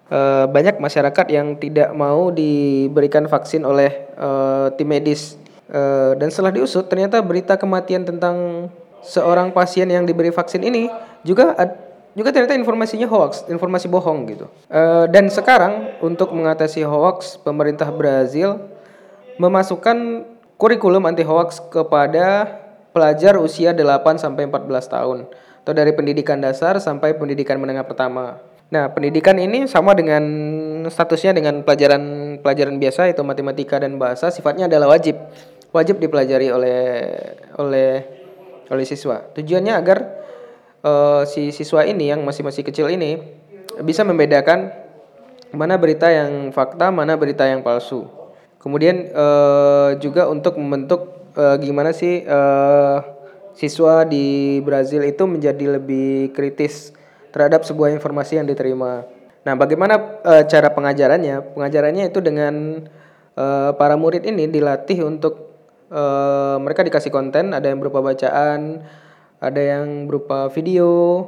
uh, 0.09 0.45
banyak 0.49 0.81
masyarakat 0.81 1.25
yang 1.29 1.57
tidak 1.57 1.93
mau 1.93 2.33
diberikan 2.33 3.29
vaksin 3.29 3.65
oleh 3.65 4.09
uh, 4.17 4.73
tim 4.73 4.89
medis 4.89 5.39
Uh, 5.69 6.17
dan 6.17 6.33
setelah 6.33 6.49
diusut 6.49 6.89
ternyata 6.89 7.21
berita 7.21 7.53
kematian 7.53 8.01
tentang 8.01 8.65
seorang 9.05 9.53
pasien 9.53 9.85
yang 9.85 10.01
diberi 10.01 10.33
vaksin 10.33 10.65
ini 10.65 10.89
juga 11.21 11.53
juga 12.19 12.35
ternyata 12.35 12.51
informasinya 12.59 13.07
hoax, 13.07 13.47
informasi 13.47 13.87
bohong 13.87 14.27
gitu. 14.27 14.51
Uh, 14.67 15.07
dan 15.07 15.31
sekarang 15.31 15.95
untuk 16.03 16.35
mengatasi 16.35 16.83
hoax, 16.83 17.39
pemerintah 17.39 17.87
Brazil 17.95 18.59
memasukkan 19.39 20.27
kurikulum 20.59 21.07
anti 21.07 21.23
hoax 21.23 21.63
kepada 21.71 22.59
pelajar 22.91 23.39
usia 23.39 23.71
8 23.71 24.19
sampai 24.19 24.51
14 24.51 24.67
tahun 24.67 25.17
atau 25.63 25.71
dari 25.71 25.95
pendidikan 25.95 26.43
dasar 26.43 26.75
sampai 26.83 27.15
pendidikan 27.15 27.55
menengah 27.55 27.87
pertama. 27.87 28.43
Nah, 28.69 28.91
pendidikan 28.91 29.39
ini 29.39 29.65
sama 29.65 29.95
dengan 29.95 30.21
statusnya 30.91 31.33
dengan 31.33 31.63
pelajaran 31.63 32.35
pelajaran 32.43 32.77
biasa 32.77 33.09
itu 33.09 33.23
matematika 33.23 33.79
dan 33.79 33.95
bahasa 33.95 34.29
sifatnya 34.29 34.67
adalah 34.67 34.93
wajib 34.93 35.17
wajib 35.71 35.97
dipelajari 36.03 36.51
oleh 36.51 36.81
oleh 37.57 37.91
oleh 38.69 38.85
siswa. 38.85 39.25
Tujuannya 39.33 39.73
agar 39.73 39.97
uh, 40.83 41.23
si 41.27 41.51
siswa 41.55 41.83
ini 41.87 42.11
yang 42.11 42.21
masih 42.23 42.43
masih 42.45 42.63
kecil 42.63 42.87
ini 42.91 43.19
bisa 43.83 44.03
membedakan 44.03 44.71
mana 45.55 45.79
berita 45.81 46.11
yang 46.11 46.53
fakta, 46.53 46.93
mana 46.93 47.17
berita 47.17 47.47
yang 47.47 47.65
palsu. 47.65 48.05
Kemudian 48.59 49.09
uh, 49.15 49.95
juga 49.97 50.27
untuk 50.27 50.59
membentuk 50.59 51.31
uh, 51.39 51.55
gimana 51.57 51.95
sih 51.95 52.27
uh, 52.27 53.01
siswa 53.55 54.03
di 54.03 54.59
Brazil 54.61 55.03
itu 55.07 55.23
menjadi 55.25 55.79
lebih 55.79 56.35
kritis 56.35 56.91
terhadap 57.31 57.63
sebuah 57.63 57.93
informasi 57.95 58.37
yang 58.37 58.47
diterima. 58.47 59.07
Nah, 59.47 59.55
bagaimana 59.55 60.21
uh, 60.21 60.43
cara 60.43 60.69
pengajarannya? 60.75 61.55
Pengajarannya 61.55 62.11
itu 62.11 62.19
dengan 62.19 62.83
uh, 63.39 63.71
para 63.79 63.95
murid 63.95 64.27
ini 64.27 64.51
dilatih 64.51 65.07
untuk 65.07 65.55
uh, 65.89 66.59
mereka 66.59 66.83
dikasih 66.83 67.09
konten 67.09 67.55
ada 67.55 67.71
yang 67.71 67.79
berupa 67.79 68.03
bacaan 68.03 68.83
ada 69.39 69.59
yang 69.59 70.07
berupa 70.07 70.51
video 70.51 71.23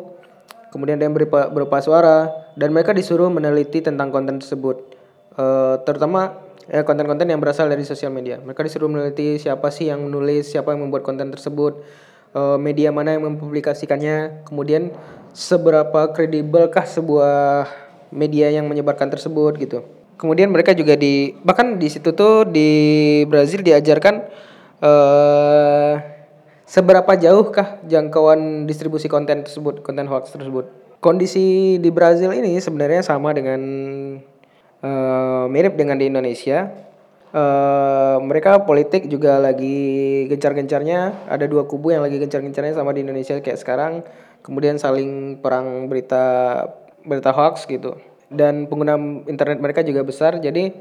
kemudian 0.72 0.98
ada 0.98 1.06
yang 1.06 1.16
berupa 1.16 1.52
berupa 1.52 1.84
suara 1.84 2.32
dan 2.56 2.72
mereka 2.72 2.96
disuruh 2.96 3.28
meneliti 3.28 3.84
tentang 3.84 4.10
konten 4.10 4.40
tersebut. 4.40 4.96
Uh, 5.36 5.80
terutama 5.84 6.40
ya 6.68 6.84
konten-konten 6.88 7.28
yang 7.28 7.40
berasal 7.44 7.68
dari 7.68 7.84
sosial 7.84 8.12
media. 8.12 8.40
Mereka 8.40 8.64
disuruh 8.64 8.88
meneliti 8.88 9.40
siapa 9.40 9.68
sih 9.72 9.92
yang 9.92 10.08
menulis 10.08 10.52
siapa 10.52 10.72
yang 10.72 10.88
membuat 10.88 11.04
konten 11.04 11.32
tersebut 11.32 11.84
uh, 12.36 12.56
media 12.56 12.92
mana 12.96 13.16
yang 13.16 13.28
mempublikasikannya 13.28 14.48
kemudian 14.48 14.92
seberapa 15.32 16.12
kredibelkah 16.12 16.88
sebuah 16.88 17.68
media 18.12 18.52
yang 18.52 18.68
menyebarkan 18.68 19.12
tersebut 19.12 19.56
gitu. 19.60 19.84
Kemudian 20.20 20.52
mereka 20.52 20.76
juga 20.76 20.96
di 20.96 21.34
bahkan 21.42 21.80
di 21.80 21.88
situ 21.92 22.14
tuh 22.14 22.46
di 22.46 22.70
Brazil 23.26 23.64
diajarkan 23.64 24.16
uh, 24.84 26.11
seberapa 26.72 27.20
jauhkah 27.20 27.84
jangkauan 27.84 28.64
distribusi 28.64 29.12
konten 29.12 29.44
tersebut, 29.44 29.84
konten 29.84 30.08
hoax 30.08 30.32
tersebut? 30.32 30.72
Kondisi 31.04 31.76
di 31.84 31.92
Brazil 31.92 32.32
ini 32.32 32.56
sebenarnya 32.64 33.04
sama 33.04 33.36
dengan 33.36 33.60
uh, 34.80 35.46
mirip 35.52 35.76
dengan 35.76 36.00
di 36.00 36.08
Indonesia. 36.08 36.72
Uh, 37.32 38.20
mereka 38.24 38.64
politik 38.64 39.12
juga 39.12 39.36
lagi 39.42 40.24
gencar-gencarnya. 40.32 41.28
Ada 41.28 41.52
dua 41.52 41.68
kubu 41.68 41.92
yang 41.92 42.08
lagi 42.08 42.16
gencar-gencarnya 42.24 42.80
sama 42.80 42.96
di 42.96 43.04
Indonesia 43.04 43.36
kayak 43.44 43.60
sekarang. 43.60 43.94
Kemudian 44.40 44.80
saling 44.80 45.44
perang 45.44 45.92
berita 45.92 46.24
berita 47.04 47.36
hoax 47.36 47.68
gitu. 47.68 48.00
Dan 48.32 48.72
pengguna 48.72 48.96
internet 49.28 49.60
mereka 49.60 49.84
juga 49.84 50.08
besar. 50.08 50.40
Jadi 50.40 50.72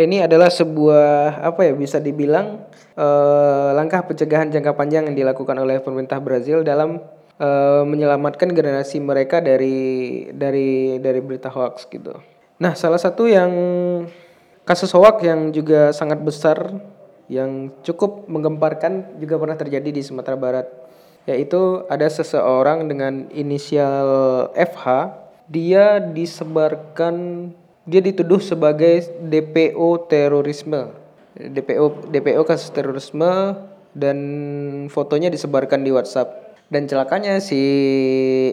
ini 0.00 0.24
adalah 0.24 0.48
sebuah 0.48 1.40
apa 1.44 1.60
ya 1.68 1.72
bisa 1.76 2.00
dibilang 2.00 2.64
uh, 2.96 3.70
langkah 3.76 4.02
pencegahan 4.04 4.48
jangka 4.48 4.72
panjang 4.74 5.08
yang 5.12 5.16
dilakukan 5.16 5.56
oleh 5.60 5.78
pemerintah 5.78 6.18
Brazil 6.18 6.64
dalam 6.64 7.00
uh, 7.40 7.82
menyelamatkan 7.84 8.52
generasi 8.52 8.98
mereka 8.98 9.38
dari 9.40 10.28
dari 10.32 10.98
dari 10.98 11.20
berita 11.20 11.52
hoax 11.52 11.88
gitu. 11.88 12.16
Nah, 12.60 12.76
salah 12.76 13.00
satu 13.00 13.24
yang 13.24 13.52
kasus 14.68 14.92
hoax 14.92 15.24
yang 15.24 15.48
juga 15.50 15.96
sangat 15.96 16.20
besar 16.20 16.76
yang 17.30 17.70
cukup 17.86 18.26
menggemparkan 18.26 19.16
juga 19.22 19.38
pernah 19.38 19.56
terjadi 19.56 19.88
di 19.94 20.02
Sumatera 20.02 20.34
Barat 20.34 20.66
yaitu 21.28 21.86
ada 21.86 22.08
seseorang 22.10 22.88
dengan 22.90 23.28
inisial 23.30 24.50
FH 24.56 25.14
dia 25.50 25.98
disebarkan 25.98 27.50
dia 27.90 27.98
dituduh 27.98 28.38
sebagai 28.38 29.10
DPO 29.18 30.06
terorisme. 30.06 30.94
DPO 31.34 32.14
DPO 32.14 32.46
kasus 32.46 32.70
terorisme 32.70 33.58
dan 33.98 34.18
fotonya 34.86 35.26
disebarkan 35.26 35.82
di 35.82 35.90
WhatsApp. 35.90 36.54
Dan 36.70 36.86
celakanya 36.86 37.42
si 37.42 37.58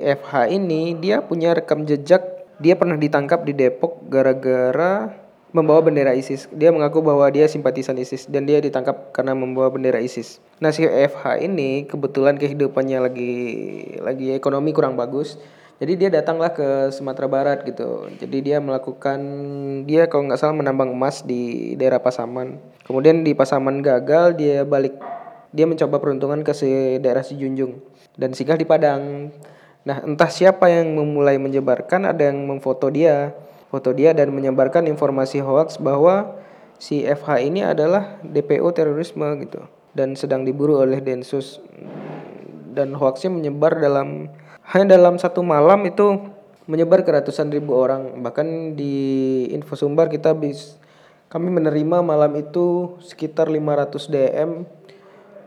FH 0.01 0.49
ini 0.49 0.97
dia 0.97 1.21
punya 1.21 1.53
rekam 1.53 1.85
jejak 1.85 2.37
dia 2.57 2.73
pernah 2.73 2.97
ditangkap 2.97 3.45
di 3.45 3.53
Depok 3.53 4.01
gara-gara 4.09 5.13
membawa 5.53 5.85
bendera 5.85 6.17
ISIS. 6.17 6.49
Dia 6.49 6.73
mengaku 6.73 7.05
bahwa 7.05 7.29
dia 7.29 7.45
simpatisan 7.45 7.95
ISIS 8.01 8.25
dan 8.25 8.49
dia 8.49 8.57
ditangkap 8.57 9.13
karena 9.13 9.37
membawa 9.37 9.69
bendera 9.69 10.01
ISIS. 10.01 10.41
Nah, 10.57 10.73
si 10.73 10.83
FH 10.83 11.45
ini 11.45 11.85
kebetulan 11.85 12.41
kehidupannya 12.41 12.97
lagi 12.97 13.33
lagi 14.01 14.33
ekonomi 14.33 14.73
kurang 14.73 14.97
bagus 14.97 15.37
jadi 15.77 15.93
dia 15.93 16.09
datanglah 16.09 16.57
ke 16.57 16.89
Sumatera 16.89 17.29
Barat 17.29 17.61
gitu. 17.61 18.09
Jadi 18.17 18.49
dia 18.49 18.57
melakukan 18.57 19.19
dia 19.85 20.09
kalau 20.09 20.25
nggak 20.25 20.41
salah 20.41 20.57
menambang 20.57 20.89
emas 20.89 21.21
di 21.21 21.73
daerah 21.77 22.01
Pasaman. 22.01 22.57
Kemudian 22.81 23.21
di 23.21 23.37
Pasaman 23.37 23.85
gagal, 23.85 24.33
dia 24.41 24.65
balik 24.65 24.97
dia 25.53 25.69
mencoba 25.69 26.01
peruntungan 26.01 26.41
ke 26.41 26.51
si 26.57 26.97
daerah 26.97 27.21
Sijunjung 27.21 27.77
dan 28.17 28.33
singgah 28.33 28.57
di 28.57 28.65
Padang. 28.65 29.29
Nah, 29.85 30.03
entah 30.03 30.27
siapa 30.27 30.67
yang 30.67 30.97
memulai 30.97 31.39
menyebarkan, 31.39 32.09
ada 32.09 32.27
yang 32.27 32.43
memfoto 32.43 32.91
dia, 32.91 33.31
foto 33.69 33.93
dia 33.93 34.11
dan 34.11 34.33
menyebarkan 34.33 34.89
informasi 34.89 35.39
hoax 35.45 35.77
bahwa 35.79 36.35
si 36.81 37.05
FH 37.05 37.29
ini 37.45 37.63
adalah 37.63 38.17
DPO 38.25 38.67
terorisme 38.73 39.29
gitu 39.45 39.61
dan 39.93 40.17
sedang 40.17 40.41
diburu 40.41 40.81
oleh 40.81 40.99
Densus 40.99 41.61
dan 42.73 42.97
hoaxnya 42.97 43.31
menyebar 43.31 43.77
dalam 43.77 44.27
hanya 44.67 44.99
dalam 44.99 45.15
satu 45.15 45.39
malam 45.39 45.79
itu 45.87 46.27
menyebar 46.67 47.07
ke 47.07 47.09
ratusan 47.15 47.47
ribu 47.47 47.71
orang. 47.71 48.19
Bahkan 48.19 48.75
di 48.75 48.95
info 49.55 49.79
sumber 49.79 50.11
kita 50.11 50.35
bis 50.35 50.75
kami 51.31 51.51
menerima 51.51 52.03
malam 52.03 52.31
itu 52.39 52.95
sekitar 53.03 53.47
500 53.51 54.11
DM 54.11 54.63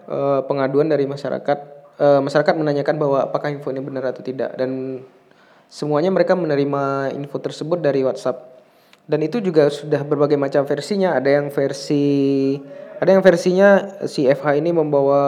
uh, 0.08 0.40
pengaduan 0.48 0.88
dari 0.88 1.04
masyarakat. 1.04 1.58
Uh, 2.00 2.20
masyarakat 2.24 2.56
menanyakan 2.56 2.96
bahwa 2.96 3.28
apakah 3.28 3.52
info 3.52 3.68
ini 3.68 3.84
benar 3.84 4.08
atau 4.08 4.24
tidak 4.24 4.56
dan 4.56 5.04
semuanya 5.68 6.08
mereka 6.08 6.32
menerima 6.32 7.12
info 7.12 7.36
tersebut 7.36 7.76
dari 7.76 8.00
WhatsApp. 8.00 8.56
Dan 9.04 9.20
itu 9.20 9.44
juga 9.44 9.68
sudah 9.68 10.00
berbagai 10.00 10.40
macam 10.40 10.64
versinya. 10.64 11.12
Ada 11.12 11.28
yang 11.40 11.46
versi 11.52 12.56
ada 13.00 13.16
yang 13.16 13.24
versinya 13.24 14.00
si 14.08 14.28
FH 14.28 14.60
ini 14.60 14.72
membawa 14.72 15.20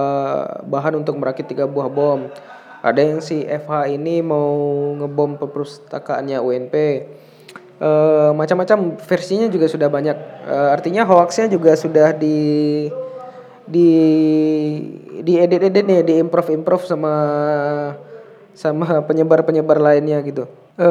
bahan 0.64 0.96
untuk 0.96 1.16
merakit 1.20 1.48
tiga 1.48 1.64
buah 1.64 1.88
bom 1.88 2.28
ada 2.82 2.98
yang 2.98 3.22
si 3.22 3.46
FH 3.46 3.94
ini 3.94 4.18
mau 4.26 4.58
ngebom 4.98 5.38
perpustakaannya 5.38 6.42
UNP 6.42 6.74
e, 6.74 6.98
eh, 7.78 8.30
macam-macam 8.34 8.98
versinya 8.98 9.46
juga 9.46 9.70
sudah 9.70 9.86
banyak. 9.86 10.16
E, 10.50 10.56
artinya 10.74 11.06
hoaxnya 11.06 11.46
juga 11.46 11.78
sudah 11.78 12.10
di 12.10 12.90
di 13.62 13.90
di 15.22 15.32
edit 15.38 15.70
edit 15.70 15.84
nih 15.86 16.02
di 16.02 16.14
improv 16.18 16.50
improv 16.50 16.82
sama 16.82 17.14
sama 18.52 19.06
penyebar 19.06 19.46
penyebar 19.46 19.78
lainnya 19.78 20.18
gitu. 20.26 20.50
E, 20.74 20.88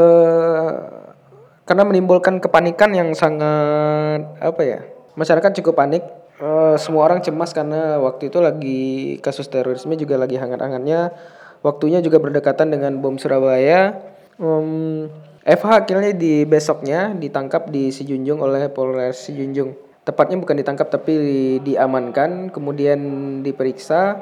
karena 1.67 1.83
menimbulkan 1.83 2.39
kepanikan 2.39 2.95
yang 2.95 3.12
sangat 3.12 4.31
apa 4.39 4.62
ya 4.63 4.79
masyarakat 5.19 5.60
cukup 5.60 5.75
panik. 5.75 6.07
E, 6.39 6.79
semua 6.79 7.03
orang 7.03 7.19
cemas 7.19 7.51
karena 7.51 8.00
waktu 8.00 8.31
itu 8.31 8.39
lagi 8.39 8.81
kasus 9.19 9.51
terorisme 9.51 10.00
juga 10.00 10.15
lagi 10.15 10.39
hangat-hangatnya 10.39 11.12
Waktunya 11.61 12.01
juga 12.01 12.17
berdekatan 12.17 12.73
dengan 12.73 12.97
bom 12.97 13.17
Surabaya. 13.21 14.01
Um, 14.41 15.09
FH 15.45 15.85
akhirnya 15.85 16.13
di 16.13 16.45
besoknya 16.45 17.13
ditangkap 17.13 17.69
di 17.69 17.89
Sijunjung 17.89 18.41
oleh 18.41 18.69
Polres 18.69 19.25
Sijunjung. 19.29 19.93
tepatnya 20.01 20.33
bukan 20.33 20.57
ditangkap 20.57 20.89
tapi 20.89 21.13
diamankan 21.61 22.49
kemudian 22.49 22.97
diperiksa 23.45 24.17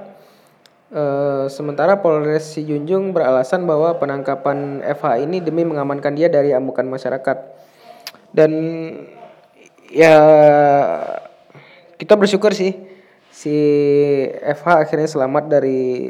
Uh, 0.89 1.45
sementara 1.53 2.01
Polres 2.01 2.57
Sijunjung 2.57 3.13
beralasan 3.13 3.69
bahwa 3.69 4.01
penangkapan 4.01 4.81
FH 4.81 5.21
ini 5.21 5.37
demi 5.37 5.61
mengamankan 5.61 6.17
dia 6.17 6.33
dari 6.33 6.49
amukan 6.49 6.81
masyarakat. 6.89 7.37
Dan 8.33 8.51
ya 9.93 10.17
kita 11.93 12.17
bersyukur 12.17 12.57
sih 12.57 12.73
si 13.29 13.53
FH 14.41 14.89
akhirnya 14.89 15.05
selamat 15.05 15.45
dari 15.45 16.09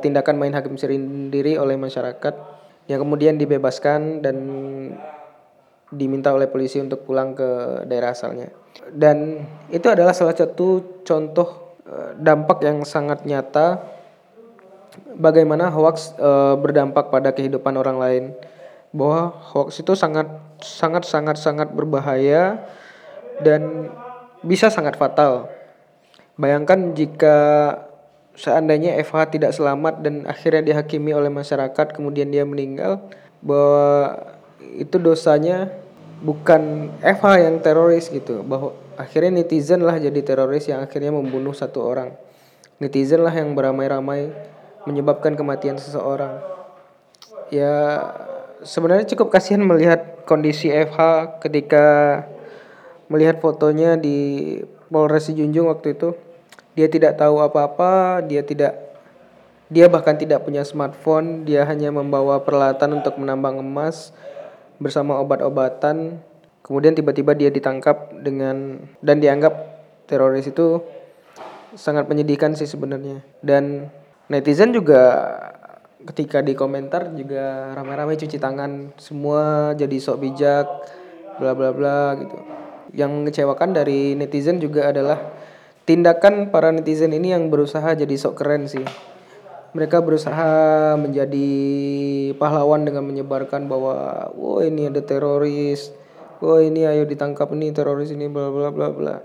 tindakan 0.00 0.36
main 0.40 0.54
hakim 0.56 0.80
sendiri 0.80 1.60
oleh 1.60 1.76
masyarakat 1.76 2.34
yang 2.88 2.98
kemudian 3.04 3.36
dibebaskan 3.36 4.24
dan 4.24 4.36
diminta 5.92 6.32
oleh 6.32 6.48
polisi 6.48 6.80
untuk 6.80 7.04
pulang 7.04 7.36
ke 7.36 7.84
daerah 7.84 8.16
asalnya. 8.16 8.48
Dan 8.88 9.44
itu 9.68 9.88
adalah 9.88 10.16
salah 10.16 10.36
satu 10.36 11.00
contoh 11.04 11.68
Eh, 11.88 12.12
dampak 12.20 12.60
yang 12.60 12.84
sangat 12.84 13.24
nyata 13.24 13.80
bagaimana 15.16 15.72
hoax 15.72 16.12
e, 16.20 16.30
berdampak 16.60 17.08
pada 17.08 17.32
kehidupan 17.32 17.80
orang 17.80 17.96
lain 17.96 18.24
bahwa 18.92 19.32
hoax 19.32 19.80
itu 19.80 19.96
sangat 19.96 20.28
sangat 20.60 21.08
sangat 21.08 21.40
sangat 21.40 21.72
berbahaya 21.72 22.60
dan 23.40 23.88
bisa 24.44 24.68
sangat 24.68 25.00
fatal. 25.00 25.48
Bayangkan 26.36 26.92
jika 26.92 27.36
seandainya 28.38 28.94
FH 29.02 29.34
tidak 29.34 29.50
selamat 29.50 30.06
dan 30.06 30.22
akhirnya 30.30 30.62
dihakimi 30.62 31.10
oleh 31.10 31.26
masyarakat 31.26 31.90
kemudian 31.90 32.30
dia 32.30 32.46
meninggal 32.46 33.02
bahwa 33.42 34.14
itu 34.78 34.94
dosanya 35.02 35.74
bukan 36.22 36.94
FH 37.02 37.26
yang 37.42 37.56
teroris 37.58 38.06
gitu. 38.06 38.46
Bahwa 38.46 38.78
akhirnya 38.94 39.42
netizen 39.42 39.82
lah 39.82 39.98
jadi 39.98 40.22
teroris 40.22 40.70
yang 40.70 40.86
akhirnya 40.86 41.10
membunuh 41.10 41.54
satu 41.54 41.82
orang. 41.82 42.14
Netizen 42.78 43.26
lah 43.26 43.34
yang 43.34 43.58
beramai-ramai 43.58 44.30
menyebabkan 44.86 45.34
kematian 45.34 45.82
seseorang. 45.82 46.38
Ya 47.50 47.74
sebenarnya 48.62 49.10
cukup 49.14 49.34
kasihan 49.34 49.66
melihat 49.66 50.22
kondisi 50.30 50.70
FH 50.70 51.42
ketika 51.42 51.86
melihat 53.10 53.42
fotonya 53.42 53.98
di 53.98 54.60
Polres 54.92 55.32
Junjung 55.32 55.72
waktu 55.72 55.96
itu 55.96 56.14
dia 56.78 56.86
tidak 56.86 57.18
tahu 57.18 57.42
apa-apa 57.42 58.22
dia 58.22 58.46
tidak 58.46 58.88
dia 59.68 59.86
bahkan 59.86 60.16
tidak 60.16 60.44
punya 60.48 60.64
smartphone. 60.64 61.44
Dia 61.44 61.68
hanya 61.68 61.92
membawa 61.92 62.40
peralatan 62.40 63.00
untuk 63.00 63.20
menambang 63.20 63.60
emas 63.60 64.16
bersama 64.80 65.20
obat-obatan. 65.20 66.20
Kemudian 66.64 66.96
tiba-tiba 66.96 67.36
dia 67.36 67.52
ditangkap 67.52 68.12
dengan 68.20 68.80
dan 69.04 69.20
dianggap 69.20 69.54
teroris 70.08 70.48
itu 70.48 70.80
sangat 71.76 72.08
menyedihkan 72.08 72.56
sih 72.56 72.68
sebenarnya. 72.68 73.20
Dan 73.44 73.92
netizen 74.32 74.72
juga 74.72 75.36
ketika 76.08 76.40
di 76.40 76.56
komentar 76.56 77.12
juga 77.12 77.76
ramai-ramai 77.76 78.16
cuci 78.16 78.40
tangan 78.40 78.96
semua 78.96 79.74
jadi 79.76 79.96
sok 80.00 80.16
bijak 80.24 80.66
bla 81.36 81.52
bla 81.52 81.76
bla 81.76 82.16
gitu. 82.16 82.36
Yang 82.96 83.10
mengecewakan 83.20 83.76
dari 83.76 84.16
netizen 84.16 84.56
juga 84.56 84.88
adalah 84.88 85.20
tindakan 85.88 86.52
para 86.52 86.68
netizen 86.68 87.16
ini 87.16 87.32
yang 87.32 87.48
berusaha 87.48 87.96
jadi 87.96 88.12
sok 88.20 88.44
keren 88.44 88.68
sih. 88.68 88.84
Mereka 89.72 90.04
berusaha 90.04 90.92
menjadi 91.00 91.48
pahlawan 92.36 92.84
dengan 92.84 93.08
menyebarkan 93.08 93.72
bahwa 93.72 94.28
oh 94.36 94.60
ini 94.60 94.92
ada 94.92 95.00
teroris. 95.00 95.88
Oh 96.44 96.60
ini 96.60 96.84
ayo 96.84 97.08
ditangkap 97.08 97.48
nih 97.56 97.72
teroris 97.72 98.12
ini 98.12 98.28
bla 98.28 98.52
bla 98.52 98.68
bla 98.68 98.92
bla. 98.92 99.16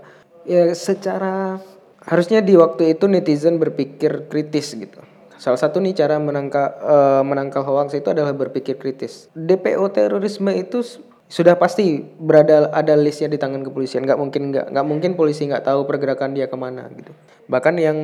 Ya 0.48 0.72
secara 0.72 1.60
harusnya 2.00 2.40
di 2.40 2.56
waktu 2.56 2.96
itu 2.96 3.12
netizen 3.12 3.60
berpikir 3.60 4.32
kritis 4.32 4.72
gitu. 4.72 5.04
Salah 5.36 5.60
satu 5.60 5.84
nih 5.84 5.92
cara 5.92 6.16
menangkal 6.16 6.68
uh, 6.80 7.22
menangkal 7.24 7.64
hoax 7.64 7.92
itu 7.96 8.08
adalah 8.08 8.32
berpikir 8.32 8.80
kritis. 8.80 9.28
DPO 9.36 9.92
terorisme 9.92 10.52
itu 10.56 10.80
sudah 11.28 11.56
pasti 11.56 12.04
berada 12.20 12.68
ada 12.70 12.94
listnya 12.94 13.32
di 13.32 13.38
tangan 13.40 13.64
kepolisian. 13.64 14.04
Nggak 14.04 14.18
mungkin 14.20 14.42
nggak 14.52 14.66
nggak 14.70 14.86
mungkin 14.86 15.10
polisi 15.16 15.48
nggak 15.48 15.64
tahu 15.64 15.88
pergerakan 15.88 16.36
dia 16.36 16.46
ke 16.46 16.56
mana 16.56 16.86
gitu. 16.92 17.12
Bahkan 17.48 17.74
yang 17.80 17.98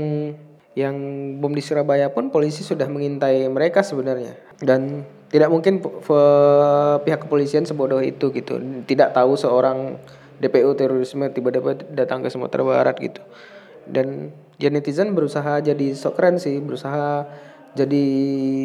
yang 0.78 0.96
bom 1.42 1.50
di 1.50 1.60
Surabaya 1.60 2.14
pun 2.14 2.30
polisi 2.30 2.62
sudah 2.62 2.86
mengintai 2.86 3.46
mereka 3.50 3.82
sebenarnya. 3.84 4.38
Dan 4.62 5.04
tidak 5.30 5.50
mungkin 5.50 5.84
pihak 7.04 7.20
kepolisian 7.26 7.66
sebodoh 7.66 8.02
itu 8.02 8.32
gitu. 8.32 8.58
Tidak 8.86 9.12
tahu 9.14 9.36
seorang 9.38 10.00
DPO 10.40 10.72
terorisme 10.74 11.28
tiba-tiba 11.30 11.76
datang 11.92 12.24
ke 12.24 12.32
Sumatera 12.32 12.64
Barat 12.64 12.96
gitu. 12.98 13.20
Dan 13.84 14.32
ya 14.60 14.68
netizen 14.68 15.16
berusaha 15.16 15.60
jadi 15.60 15.96
sok 15.96 16.20
keren 16.20 16.36
sih 16.36 16.60
berusaha 16.60 17.24
jadi 17.72 18.06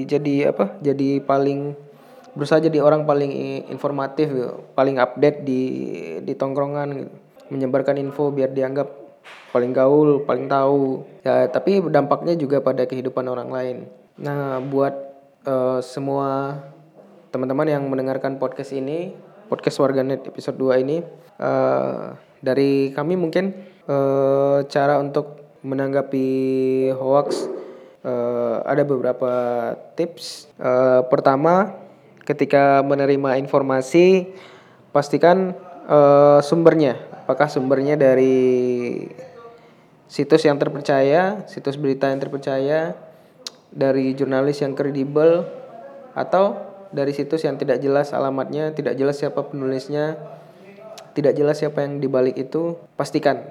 jadi 0.09 0.51
apa 0.51 0.75
jadi 0.81 1.23
paling 1.23 1.77
berusaha 2.35 2.59
jadi 2.59 2.83
orang 2.83 3.07
paling 3.07 3.31
informatif 3.71 4.27
gitu, 4.29 4.51
paling 4.75 4.99
update 4.99 5.47
di 5.47 5.61
di 6.21 6.33
tongkrongan 6.35 6.87
gitu. 6.93 7.13
Menyebarkan 7.45 8.01
info 8.01 8.33
biar 8.33 8.51
dianggap 8.51 8.89
paling 9.55 9.71
gaul 9.71 10.21
paling 10.27 10.51
tahu. 10.51 11.07
Ya 11.23 11.47
tapi 11.47 11.79
dampaknya 11.87 12.35
juga 12.35 12.59
pada 12.59 12.83
kehidupan 12.83 13.25
orang 13.25 13.49
lain. 13.49 13.77
Nah 14.19 14.59
buat 14.59 14.93
uh, 15.47 15.79
semua 15.79 16.59
teman-teman 17.31 17.67
yang 17.67 17.83
mendengarkan 17.87 18.39
podcast 18.39 18.75
ini, 18.75 19.15
podcast 19.47 19.79
warganet 19.79 20.23
episode 20.27 20.55
2 20.55 20.83
ini, 20.83 21.03
uh, 21.39 22.15
dari 22.39 22.95
kami 22.95 23.19
mungkin 23.19 23.51
uh, 23.87 24.63
cara 24.67 24.99
untuk 24.99 25.59
menanggapi 25.65 26.27
hoax 26.93 27.49
uh, 28.05 28.61
ada 28.63 28.85
beberapa 28.85 29.31
tips. 29.97 30.47
Uh, 30.61 31.01
pertama, 31.09 31.73
ketika 32.25 32.81
menerima 32.81 33.37
informasi, 33.39 34.33
pastikan 34.89 35.53
uh, 35.85 36.41
sumbernya. 36.41 36.97
Apakah 37.25 37.49
sumbernya 37.49 37.97
dari 37.97 39.05
situs 40.09 40.45
yang 40.45 40.57
terpercaya, 40.57 41.45
situs 41.49 41.77
berita 41.77 42.09
yang 42.09 42.21
terpercaya, 42.21 42.97
dari 43.73 44.13
jurnalis 44.17 44.61
yang 44.61 44.73
kredibel 44.73 45.45
atau 46.15 46.57
dari 46.95 47.11
situs 47.11 47.43
yang 47.43 47.59
tidak 47.59 47.83
jelas 47.83 48.15
alamatnya, 48.15 48.71
tidak 48.71 48.95
jelas 48.95 49.19
siapa 49.19 49.43
penulisnya, 49.45 50.15
tidak 51.11 51.35
jelas 51.35 51.59
siapa 51.59 51.83
yang 51.83 51.99
dibalik 51.99 52.39
itu, 52.39 52.79
pastikan. 52.95 53.43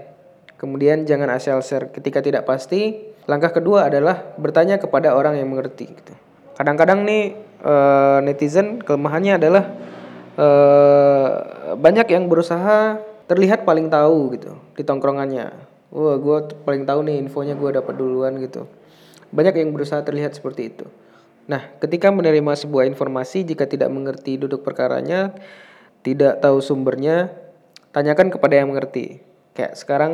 Kemudian 0.57 1.05
jangan 1.05 1.29
asal 1.35 1.61
share 1.61 1.93
ketika 1.93 2.25
tidak 2.25 2.49
pasti. 2.49 3.13
Langkah 3.29 3.53
kedua 3.53 3.89
adalah 3.93 4.37
bertanya 4.41 4.81
kepada 4.81 5.13
orang 5.13 5.37
yang 5.37 5.49
mengerti. 5.53 5.93
Gitu. 5.93 6.13
Kadang-kadang 6.57 7.05
nih 7.05 7.37
uh, 7.65 8.21
netizen 8.21 8.85
kelemahannya 8.85 9.41
adalah 9.41 9.65
uh, 10.37 11.33
banyak 11.75 12.07
yang 12.13 12.29
berusaha 12.29 13.01
terlihat 13.25 13.65
paling 13.65 13.89
tahu 13.89 14.37
gitu 14.37 14.61
di 14.77 14.85
tongkrongannya. 14.85 15.51
Wah, 15.95 16.17
gue 16.19 16.39
paling 16.67 16.85
tahu 16.85 17.07
nih 17.07 17.17
infonya 17.25 17.57
gue 17.57 17.71
dapat 17.73 17.95
duluan 17.97 18.37
gitu. 18.43 18.69
Banyak 19.33 19.57
yang 19.59 19.73
berusaha 19.73 20.05
terlihat 20.05 20.37
seperti 20.37 20.71
itu. 20.71 20.87
Nah, 21.45 21.77
ketika 21.81 22.09
menerima 22.09 22.57
sebuah 22.57 22.89
informasi 22.89 23.45
jika 23.45 23.69
tidak 23.69 23.93
mengerti 23.93 24.41
duduk 24.41 24.65
perkaranya, 24.65 25.33
tidak 26.05 26.41
tahu 26.41 26.61
sumbernya, 26.61 27.33
tanyakan 27.95 28.33
kepada 28.33 28.61
yang 28.61 28.73
mengerti. 28.73 29.21
Kayak 29.55 29.79
sekarang 29.79 30.13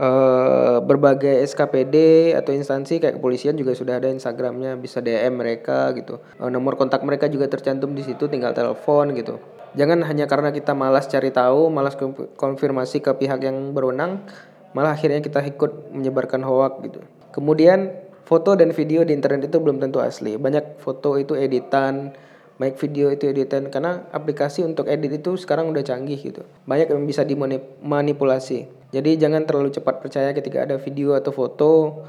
eh, 0.00 0.78
berbagai 0.80 1.44
SKPD 1.44 1.96
atau 2.32 2.56
instansi 2.56 2.96
kayak 2.98 3.20
kepolisian 3.20 3.54
juga 3.60 3.76
sudah 3.76 4.00
ada 4.00 4.08
Instagramnya, 4.08 4.80
bisa 4.80 5.04
DM 5.04 5.36
mereka 5.36 5.92
gitu. 5.92 6.24
Eh, 6.40 6.48
nomor 6.48 6.80
kontak 6.80 7.04
mereka 7.04 7.28
juga 7.28 7.46
tercantum 7.52 7.92
di 7.92 8.00
situ, 8.00 8.24
tinggal 8.32 8.56
telepon 8.56 9.12
gitu. 9.12 9.36
Jangan 9.76 10.02
hanya 10.02 10.26
karena 10.26 10.50
kita 10.50 10.74
malas 10.74 11.06
cari 11.06 11.30
tahu, 11.30 11.70
malas 11.70 11.94
konfirmasi 12.34 13.04
ke 13.04 13.12
pihak 13.14 13.38
yang 13.44 13.70
berwenang, 13.70 14.26
malah 14.74 14.98
akhirnya 14.98 15.22
kita 15.22 15.44
ikut 15.46 15.94
menyebarkan 15.94 16.42
hoak 16.42 16.82
gitu. 16.88 17.00
Kemudian 17.30 17.94
foto 18.26 18.58
dan 18.58 18.74
video 18.74 19.06
di 19.06 19.14
internet 19.14 19.50
itu 19.50 19.62
belum 19.62 19.78
tentu 19.78 20.02
asli. 20.02 20.34
Banyak 20.34 20.82
foto 20.82 21.14
itu 21.18 21.38
editan, 21.38 22.14
banyak 22.60 22.76
video 22.76 23.08
itu 23.08 23.24
editan 23.24 23.72
karena 23.72 24.04
aplikasi 24.12 24.60
untuk 24.60 24.84
edit 24.84 25.24
itu 25.24 25.32
sekarang 25.40 25.72
udah 25.72 25.80
canggih 25.80 26.20
gitu. 26.20 26.44
Banyak 26.68 26.92
yang 26.92 27.08
bisa 27.08 27.24
dimanipulasi. 27.24 28.68
Jadi 28.92 29.16
jangan 29.16 29.48
terlalu 29.48 29.72
cepat 29.72 30.04
percaya 30.04 30.36
ketika 30.36 30.68
ada 30.68 30.76
video 30.76 31.16
atau 31.16 31.32
foto, 31.32 32.04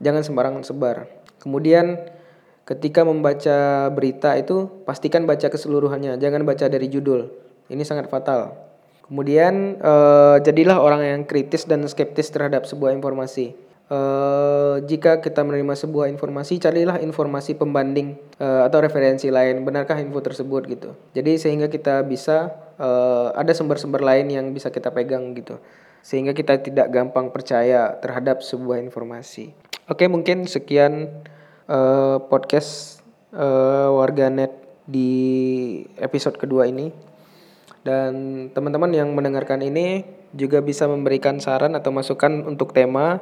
jangan 0.00 0.24
sembarangan 0.24 0.64
sebar. 0.64 1.04
Kemudian 1.44 2.00
ketika 2.64 3.04
membaca 3.04 3.92
berita 3.92 4.32
itu 4.40 4.64
pastikan 4.88 5.28
baca 5.28 5.52
keseluruhannya, 5.52 6.16
jangan 6.16 6.40
baca 6.48 6.72
dari 6.72 6.88
judul. 6.88 7.28
Ini 7.68 7.84
sangat 7.84 8.08
fatal. 8.08 8.56
Kemudian 9.04 9.76
eh, 9.76 10.36
jadilah 10.40 10.80
orang 10.80 11.04
yang 11.04 11.20
kritis 11.28 11.68
dan 11.68 11.84
skeptis 11.84 12.32
terhadap 12.32 12.64
sebuah 12.64 12.96
informasi 12.96 13.52
uh, 13.92 14.76
jika 14.88 15.20
kita 15.20 15.44
menerima 15.44 15.76
sebuah 15.76 16.08
informasi 16.08 16.56
carilah 16.56 16.96
informasi 17.04 17.54
pembanding 17.60 18.16
uh, 18.40 18.64
atau 18.64 18.80
referensi 18.80 19.28
lain. 19.28 19.62
Benarkah 19.62 20.00
info 20.00 20.24
tersebut 20.24 20.64
gitu. 20.72 20.96
Jadi 21.12 21.36
sehingga 21.36 21.68
kita 21.68 22.00
bisa 22.08 22.56
uh, 22.80 23.36
ada 23.36 23.52
sumber-sumber 23.52 24.00
lain 24.00 24.32
yang 24.32 24.46
bisa 24.56 24.72
kita 24.72 24.88
pegang 24.88 25.36
gitu. 25.36 25.60
Sehingga 26.02 26.34
kita 26.34 26.58
tidak 26.64 26.90
gampang 26.90 27.30
percaya 27.30 27.94
terhadap 28.00 28.40
sebuah 28.42 28.80
informasi. 28.82 29.54
Oke 29.86 30.08
mungkin 30.08 30.48
sekian 30.48 31.22
uh, 31.68 32.18
podcast 32.26 33.02
uh, 33.36 33.92
warganet 33.92 34.50
di 34.88 35.12
episode 36.00 36.40
kedua 36.40 36.66
ini. 36.66 36.90
Dan 37.82 38.46
teman-teman 38.54 38.94
yang 38.94 39.10
mendengarkan 39.10 39.58
ini 39.58 40.06
juga 40.32 40.62
bisa 40.62 40.86
memberikan 40.86 41.42
saran 41.42 41.74
atau 41.74 41.90
masukan 41.90 42.46
untuk 42.46 42.70
tema 42.70 43.18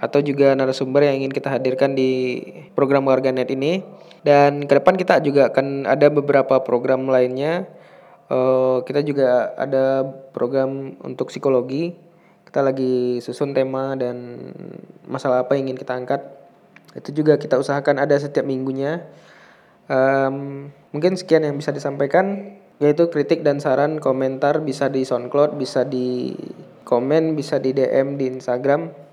atau 0.00 0.24
juga 0.24 0.56
narasumber 0.56 1.04
yang 1.04 1.22
ingin 1.22 1.32
kita 1.32 1.52
hadirkan 1.52 1.92
di 1.92 2.40
program 2.72 3.04
Warganet 3.04 3.52
ini. 3.52 3.84
Dan 4.24 4.64
ke 4.64 4.80
depan 4.80 4.96
kita 4.96 5.20
juga 5.20 5.52
akan 5.52 5.84
ada 5.84 6.08
beberapa 6.08 6.64
program 6.64 7.04
lainnya. 7.04 7.68
Uh, 8.32 8.80
kita 8.88 9.04
juga 9.04 9.52
ada 9.60 10.08
program 10.32 10.96
untuk 11.04 11.28
psikologi. 11.28 11.92
Kita 12.48 12.64
lagi 12.64 13.20
susun 13.20 13.52
tema 13.52 13.94
dan 13.94 14.40
masalah 15.04 15.44
apa 15.44 15.54
yang 15.54 15.70
ingin 15.70 15.78
kita 15.78 15.92
angkat. 15.92 16.24
Itu 16.96 17.12
juga 17.12 17.36
kita 17.36 17.60
usahakan 17.60 18.00
ada 18.00 18.16
setiap 18.16 18.48
minggunya. 18.48 19.04
Um, 19.86 20.70
mungkin 20.96 21.20
sekian 21.20 21.44
yang 21.44 21.60
bisa 21.60 21.76
disampaikan 21.76 22.56
yaitu 22.80 23.12
kritik 23.12 23.44
dan 23.44 23.60
saran 23.60 24.00
komentar 24.00 24.64
bisa 24.64 24.88
di 24.88 25.04
SoundCloud, 25.04 25.60
bisa 25.60 25.84
di 25.84 26.32
komen, 26.88 27.36
bisa 27.36 27.60
di 27.60 27.76
DM 27.76 28.16
di 28.16 28.32
Instagram 28.32 29.09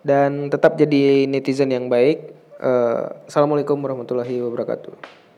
dan 0.00 0.48
tetap 0.48 0.76
jadi 0.80 1.28
netizen 1.28 1.72
yang 1.72 1.88
baik. 1.92 2.32
Uh, 2.60 3.24
Assalamualaikum 3.28 3.80
warahmatullahi 3.80 4.40
wabarakatuh. 4.44 5.19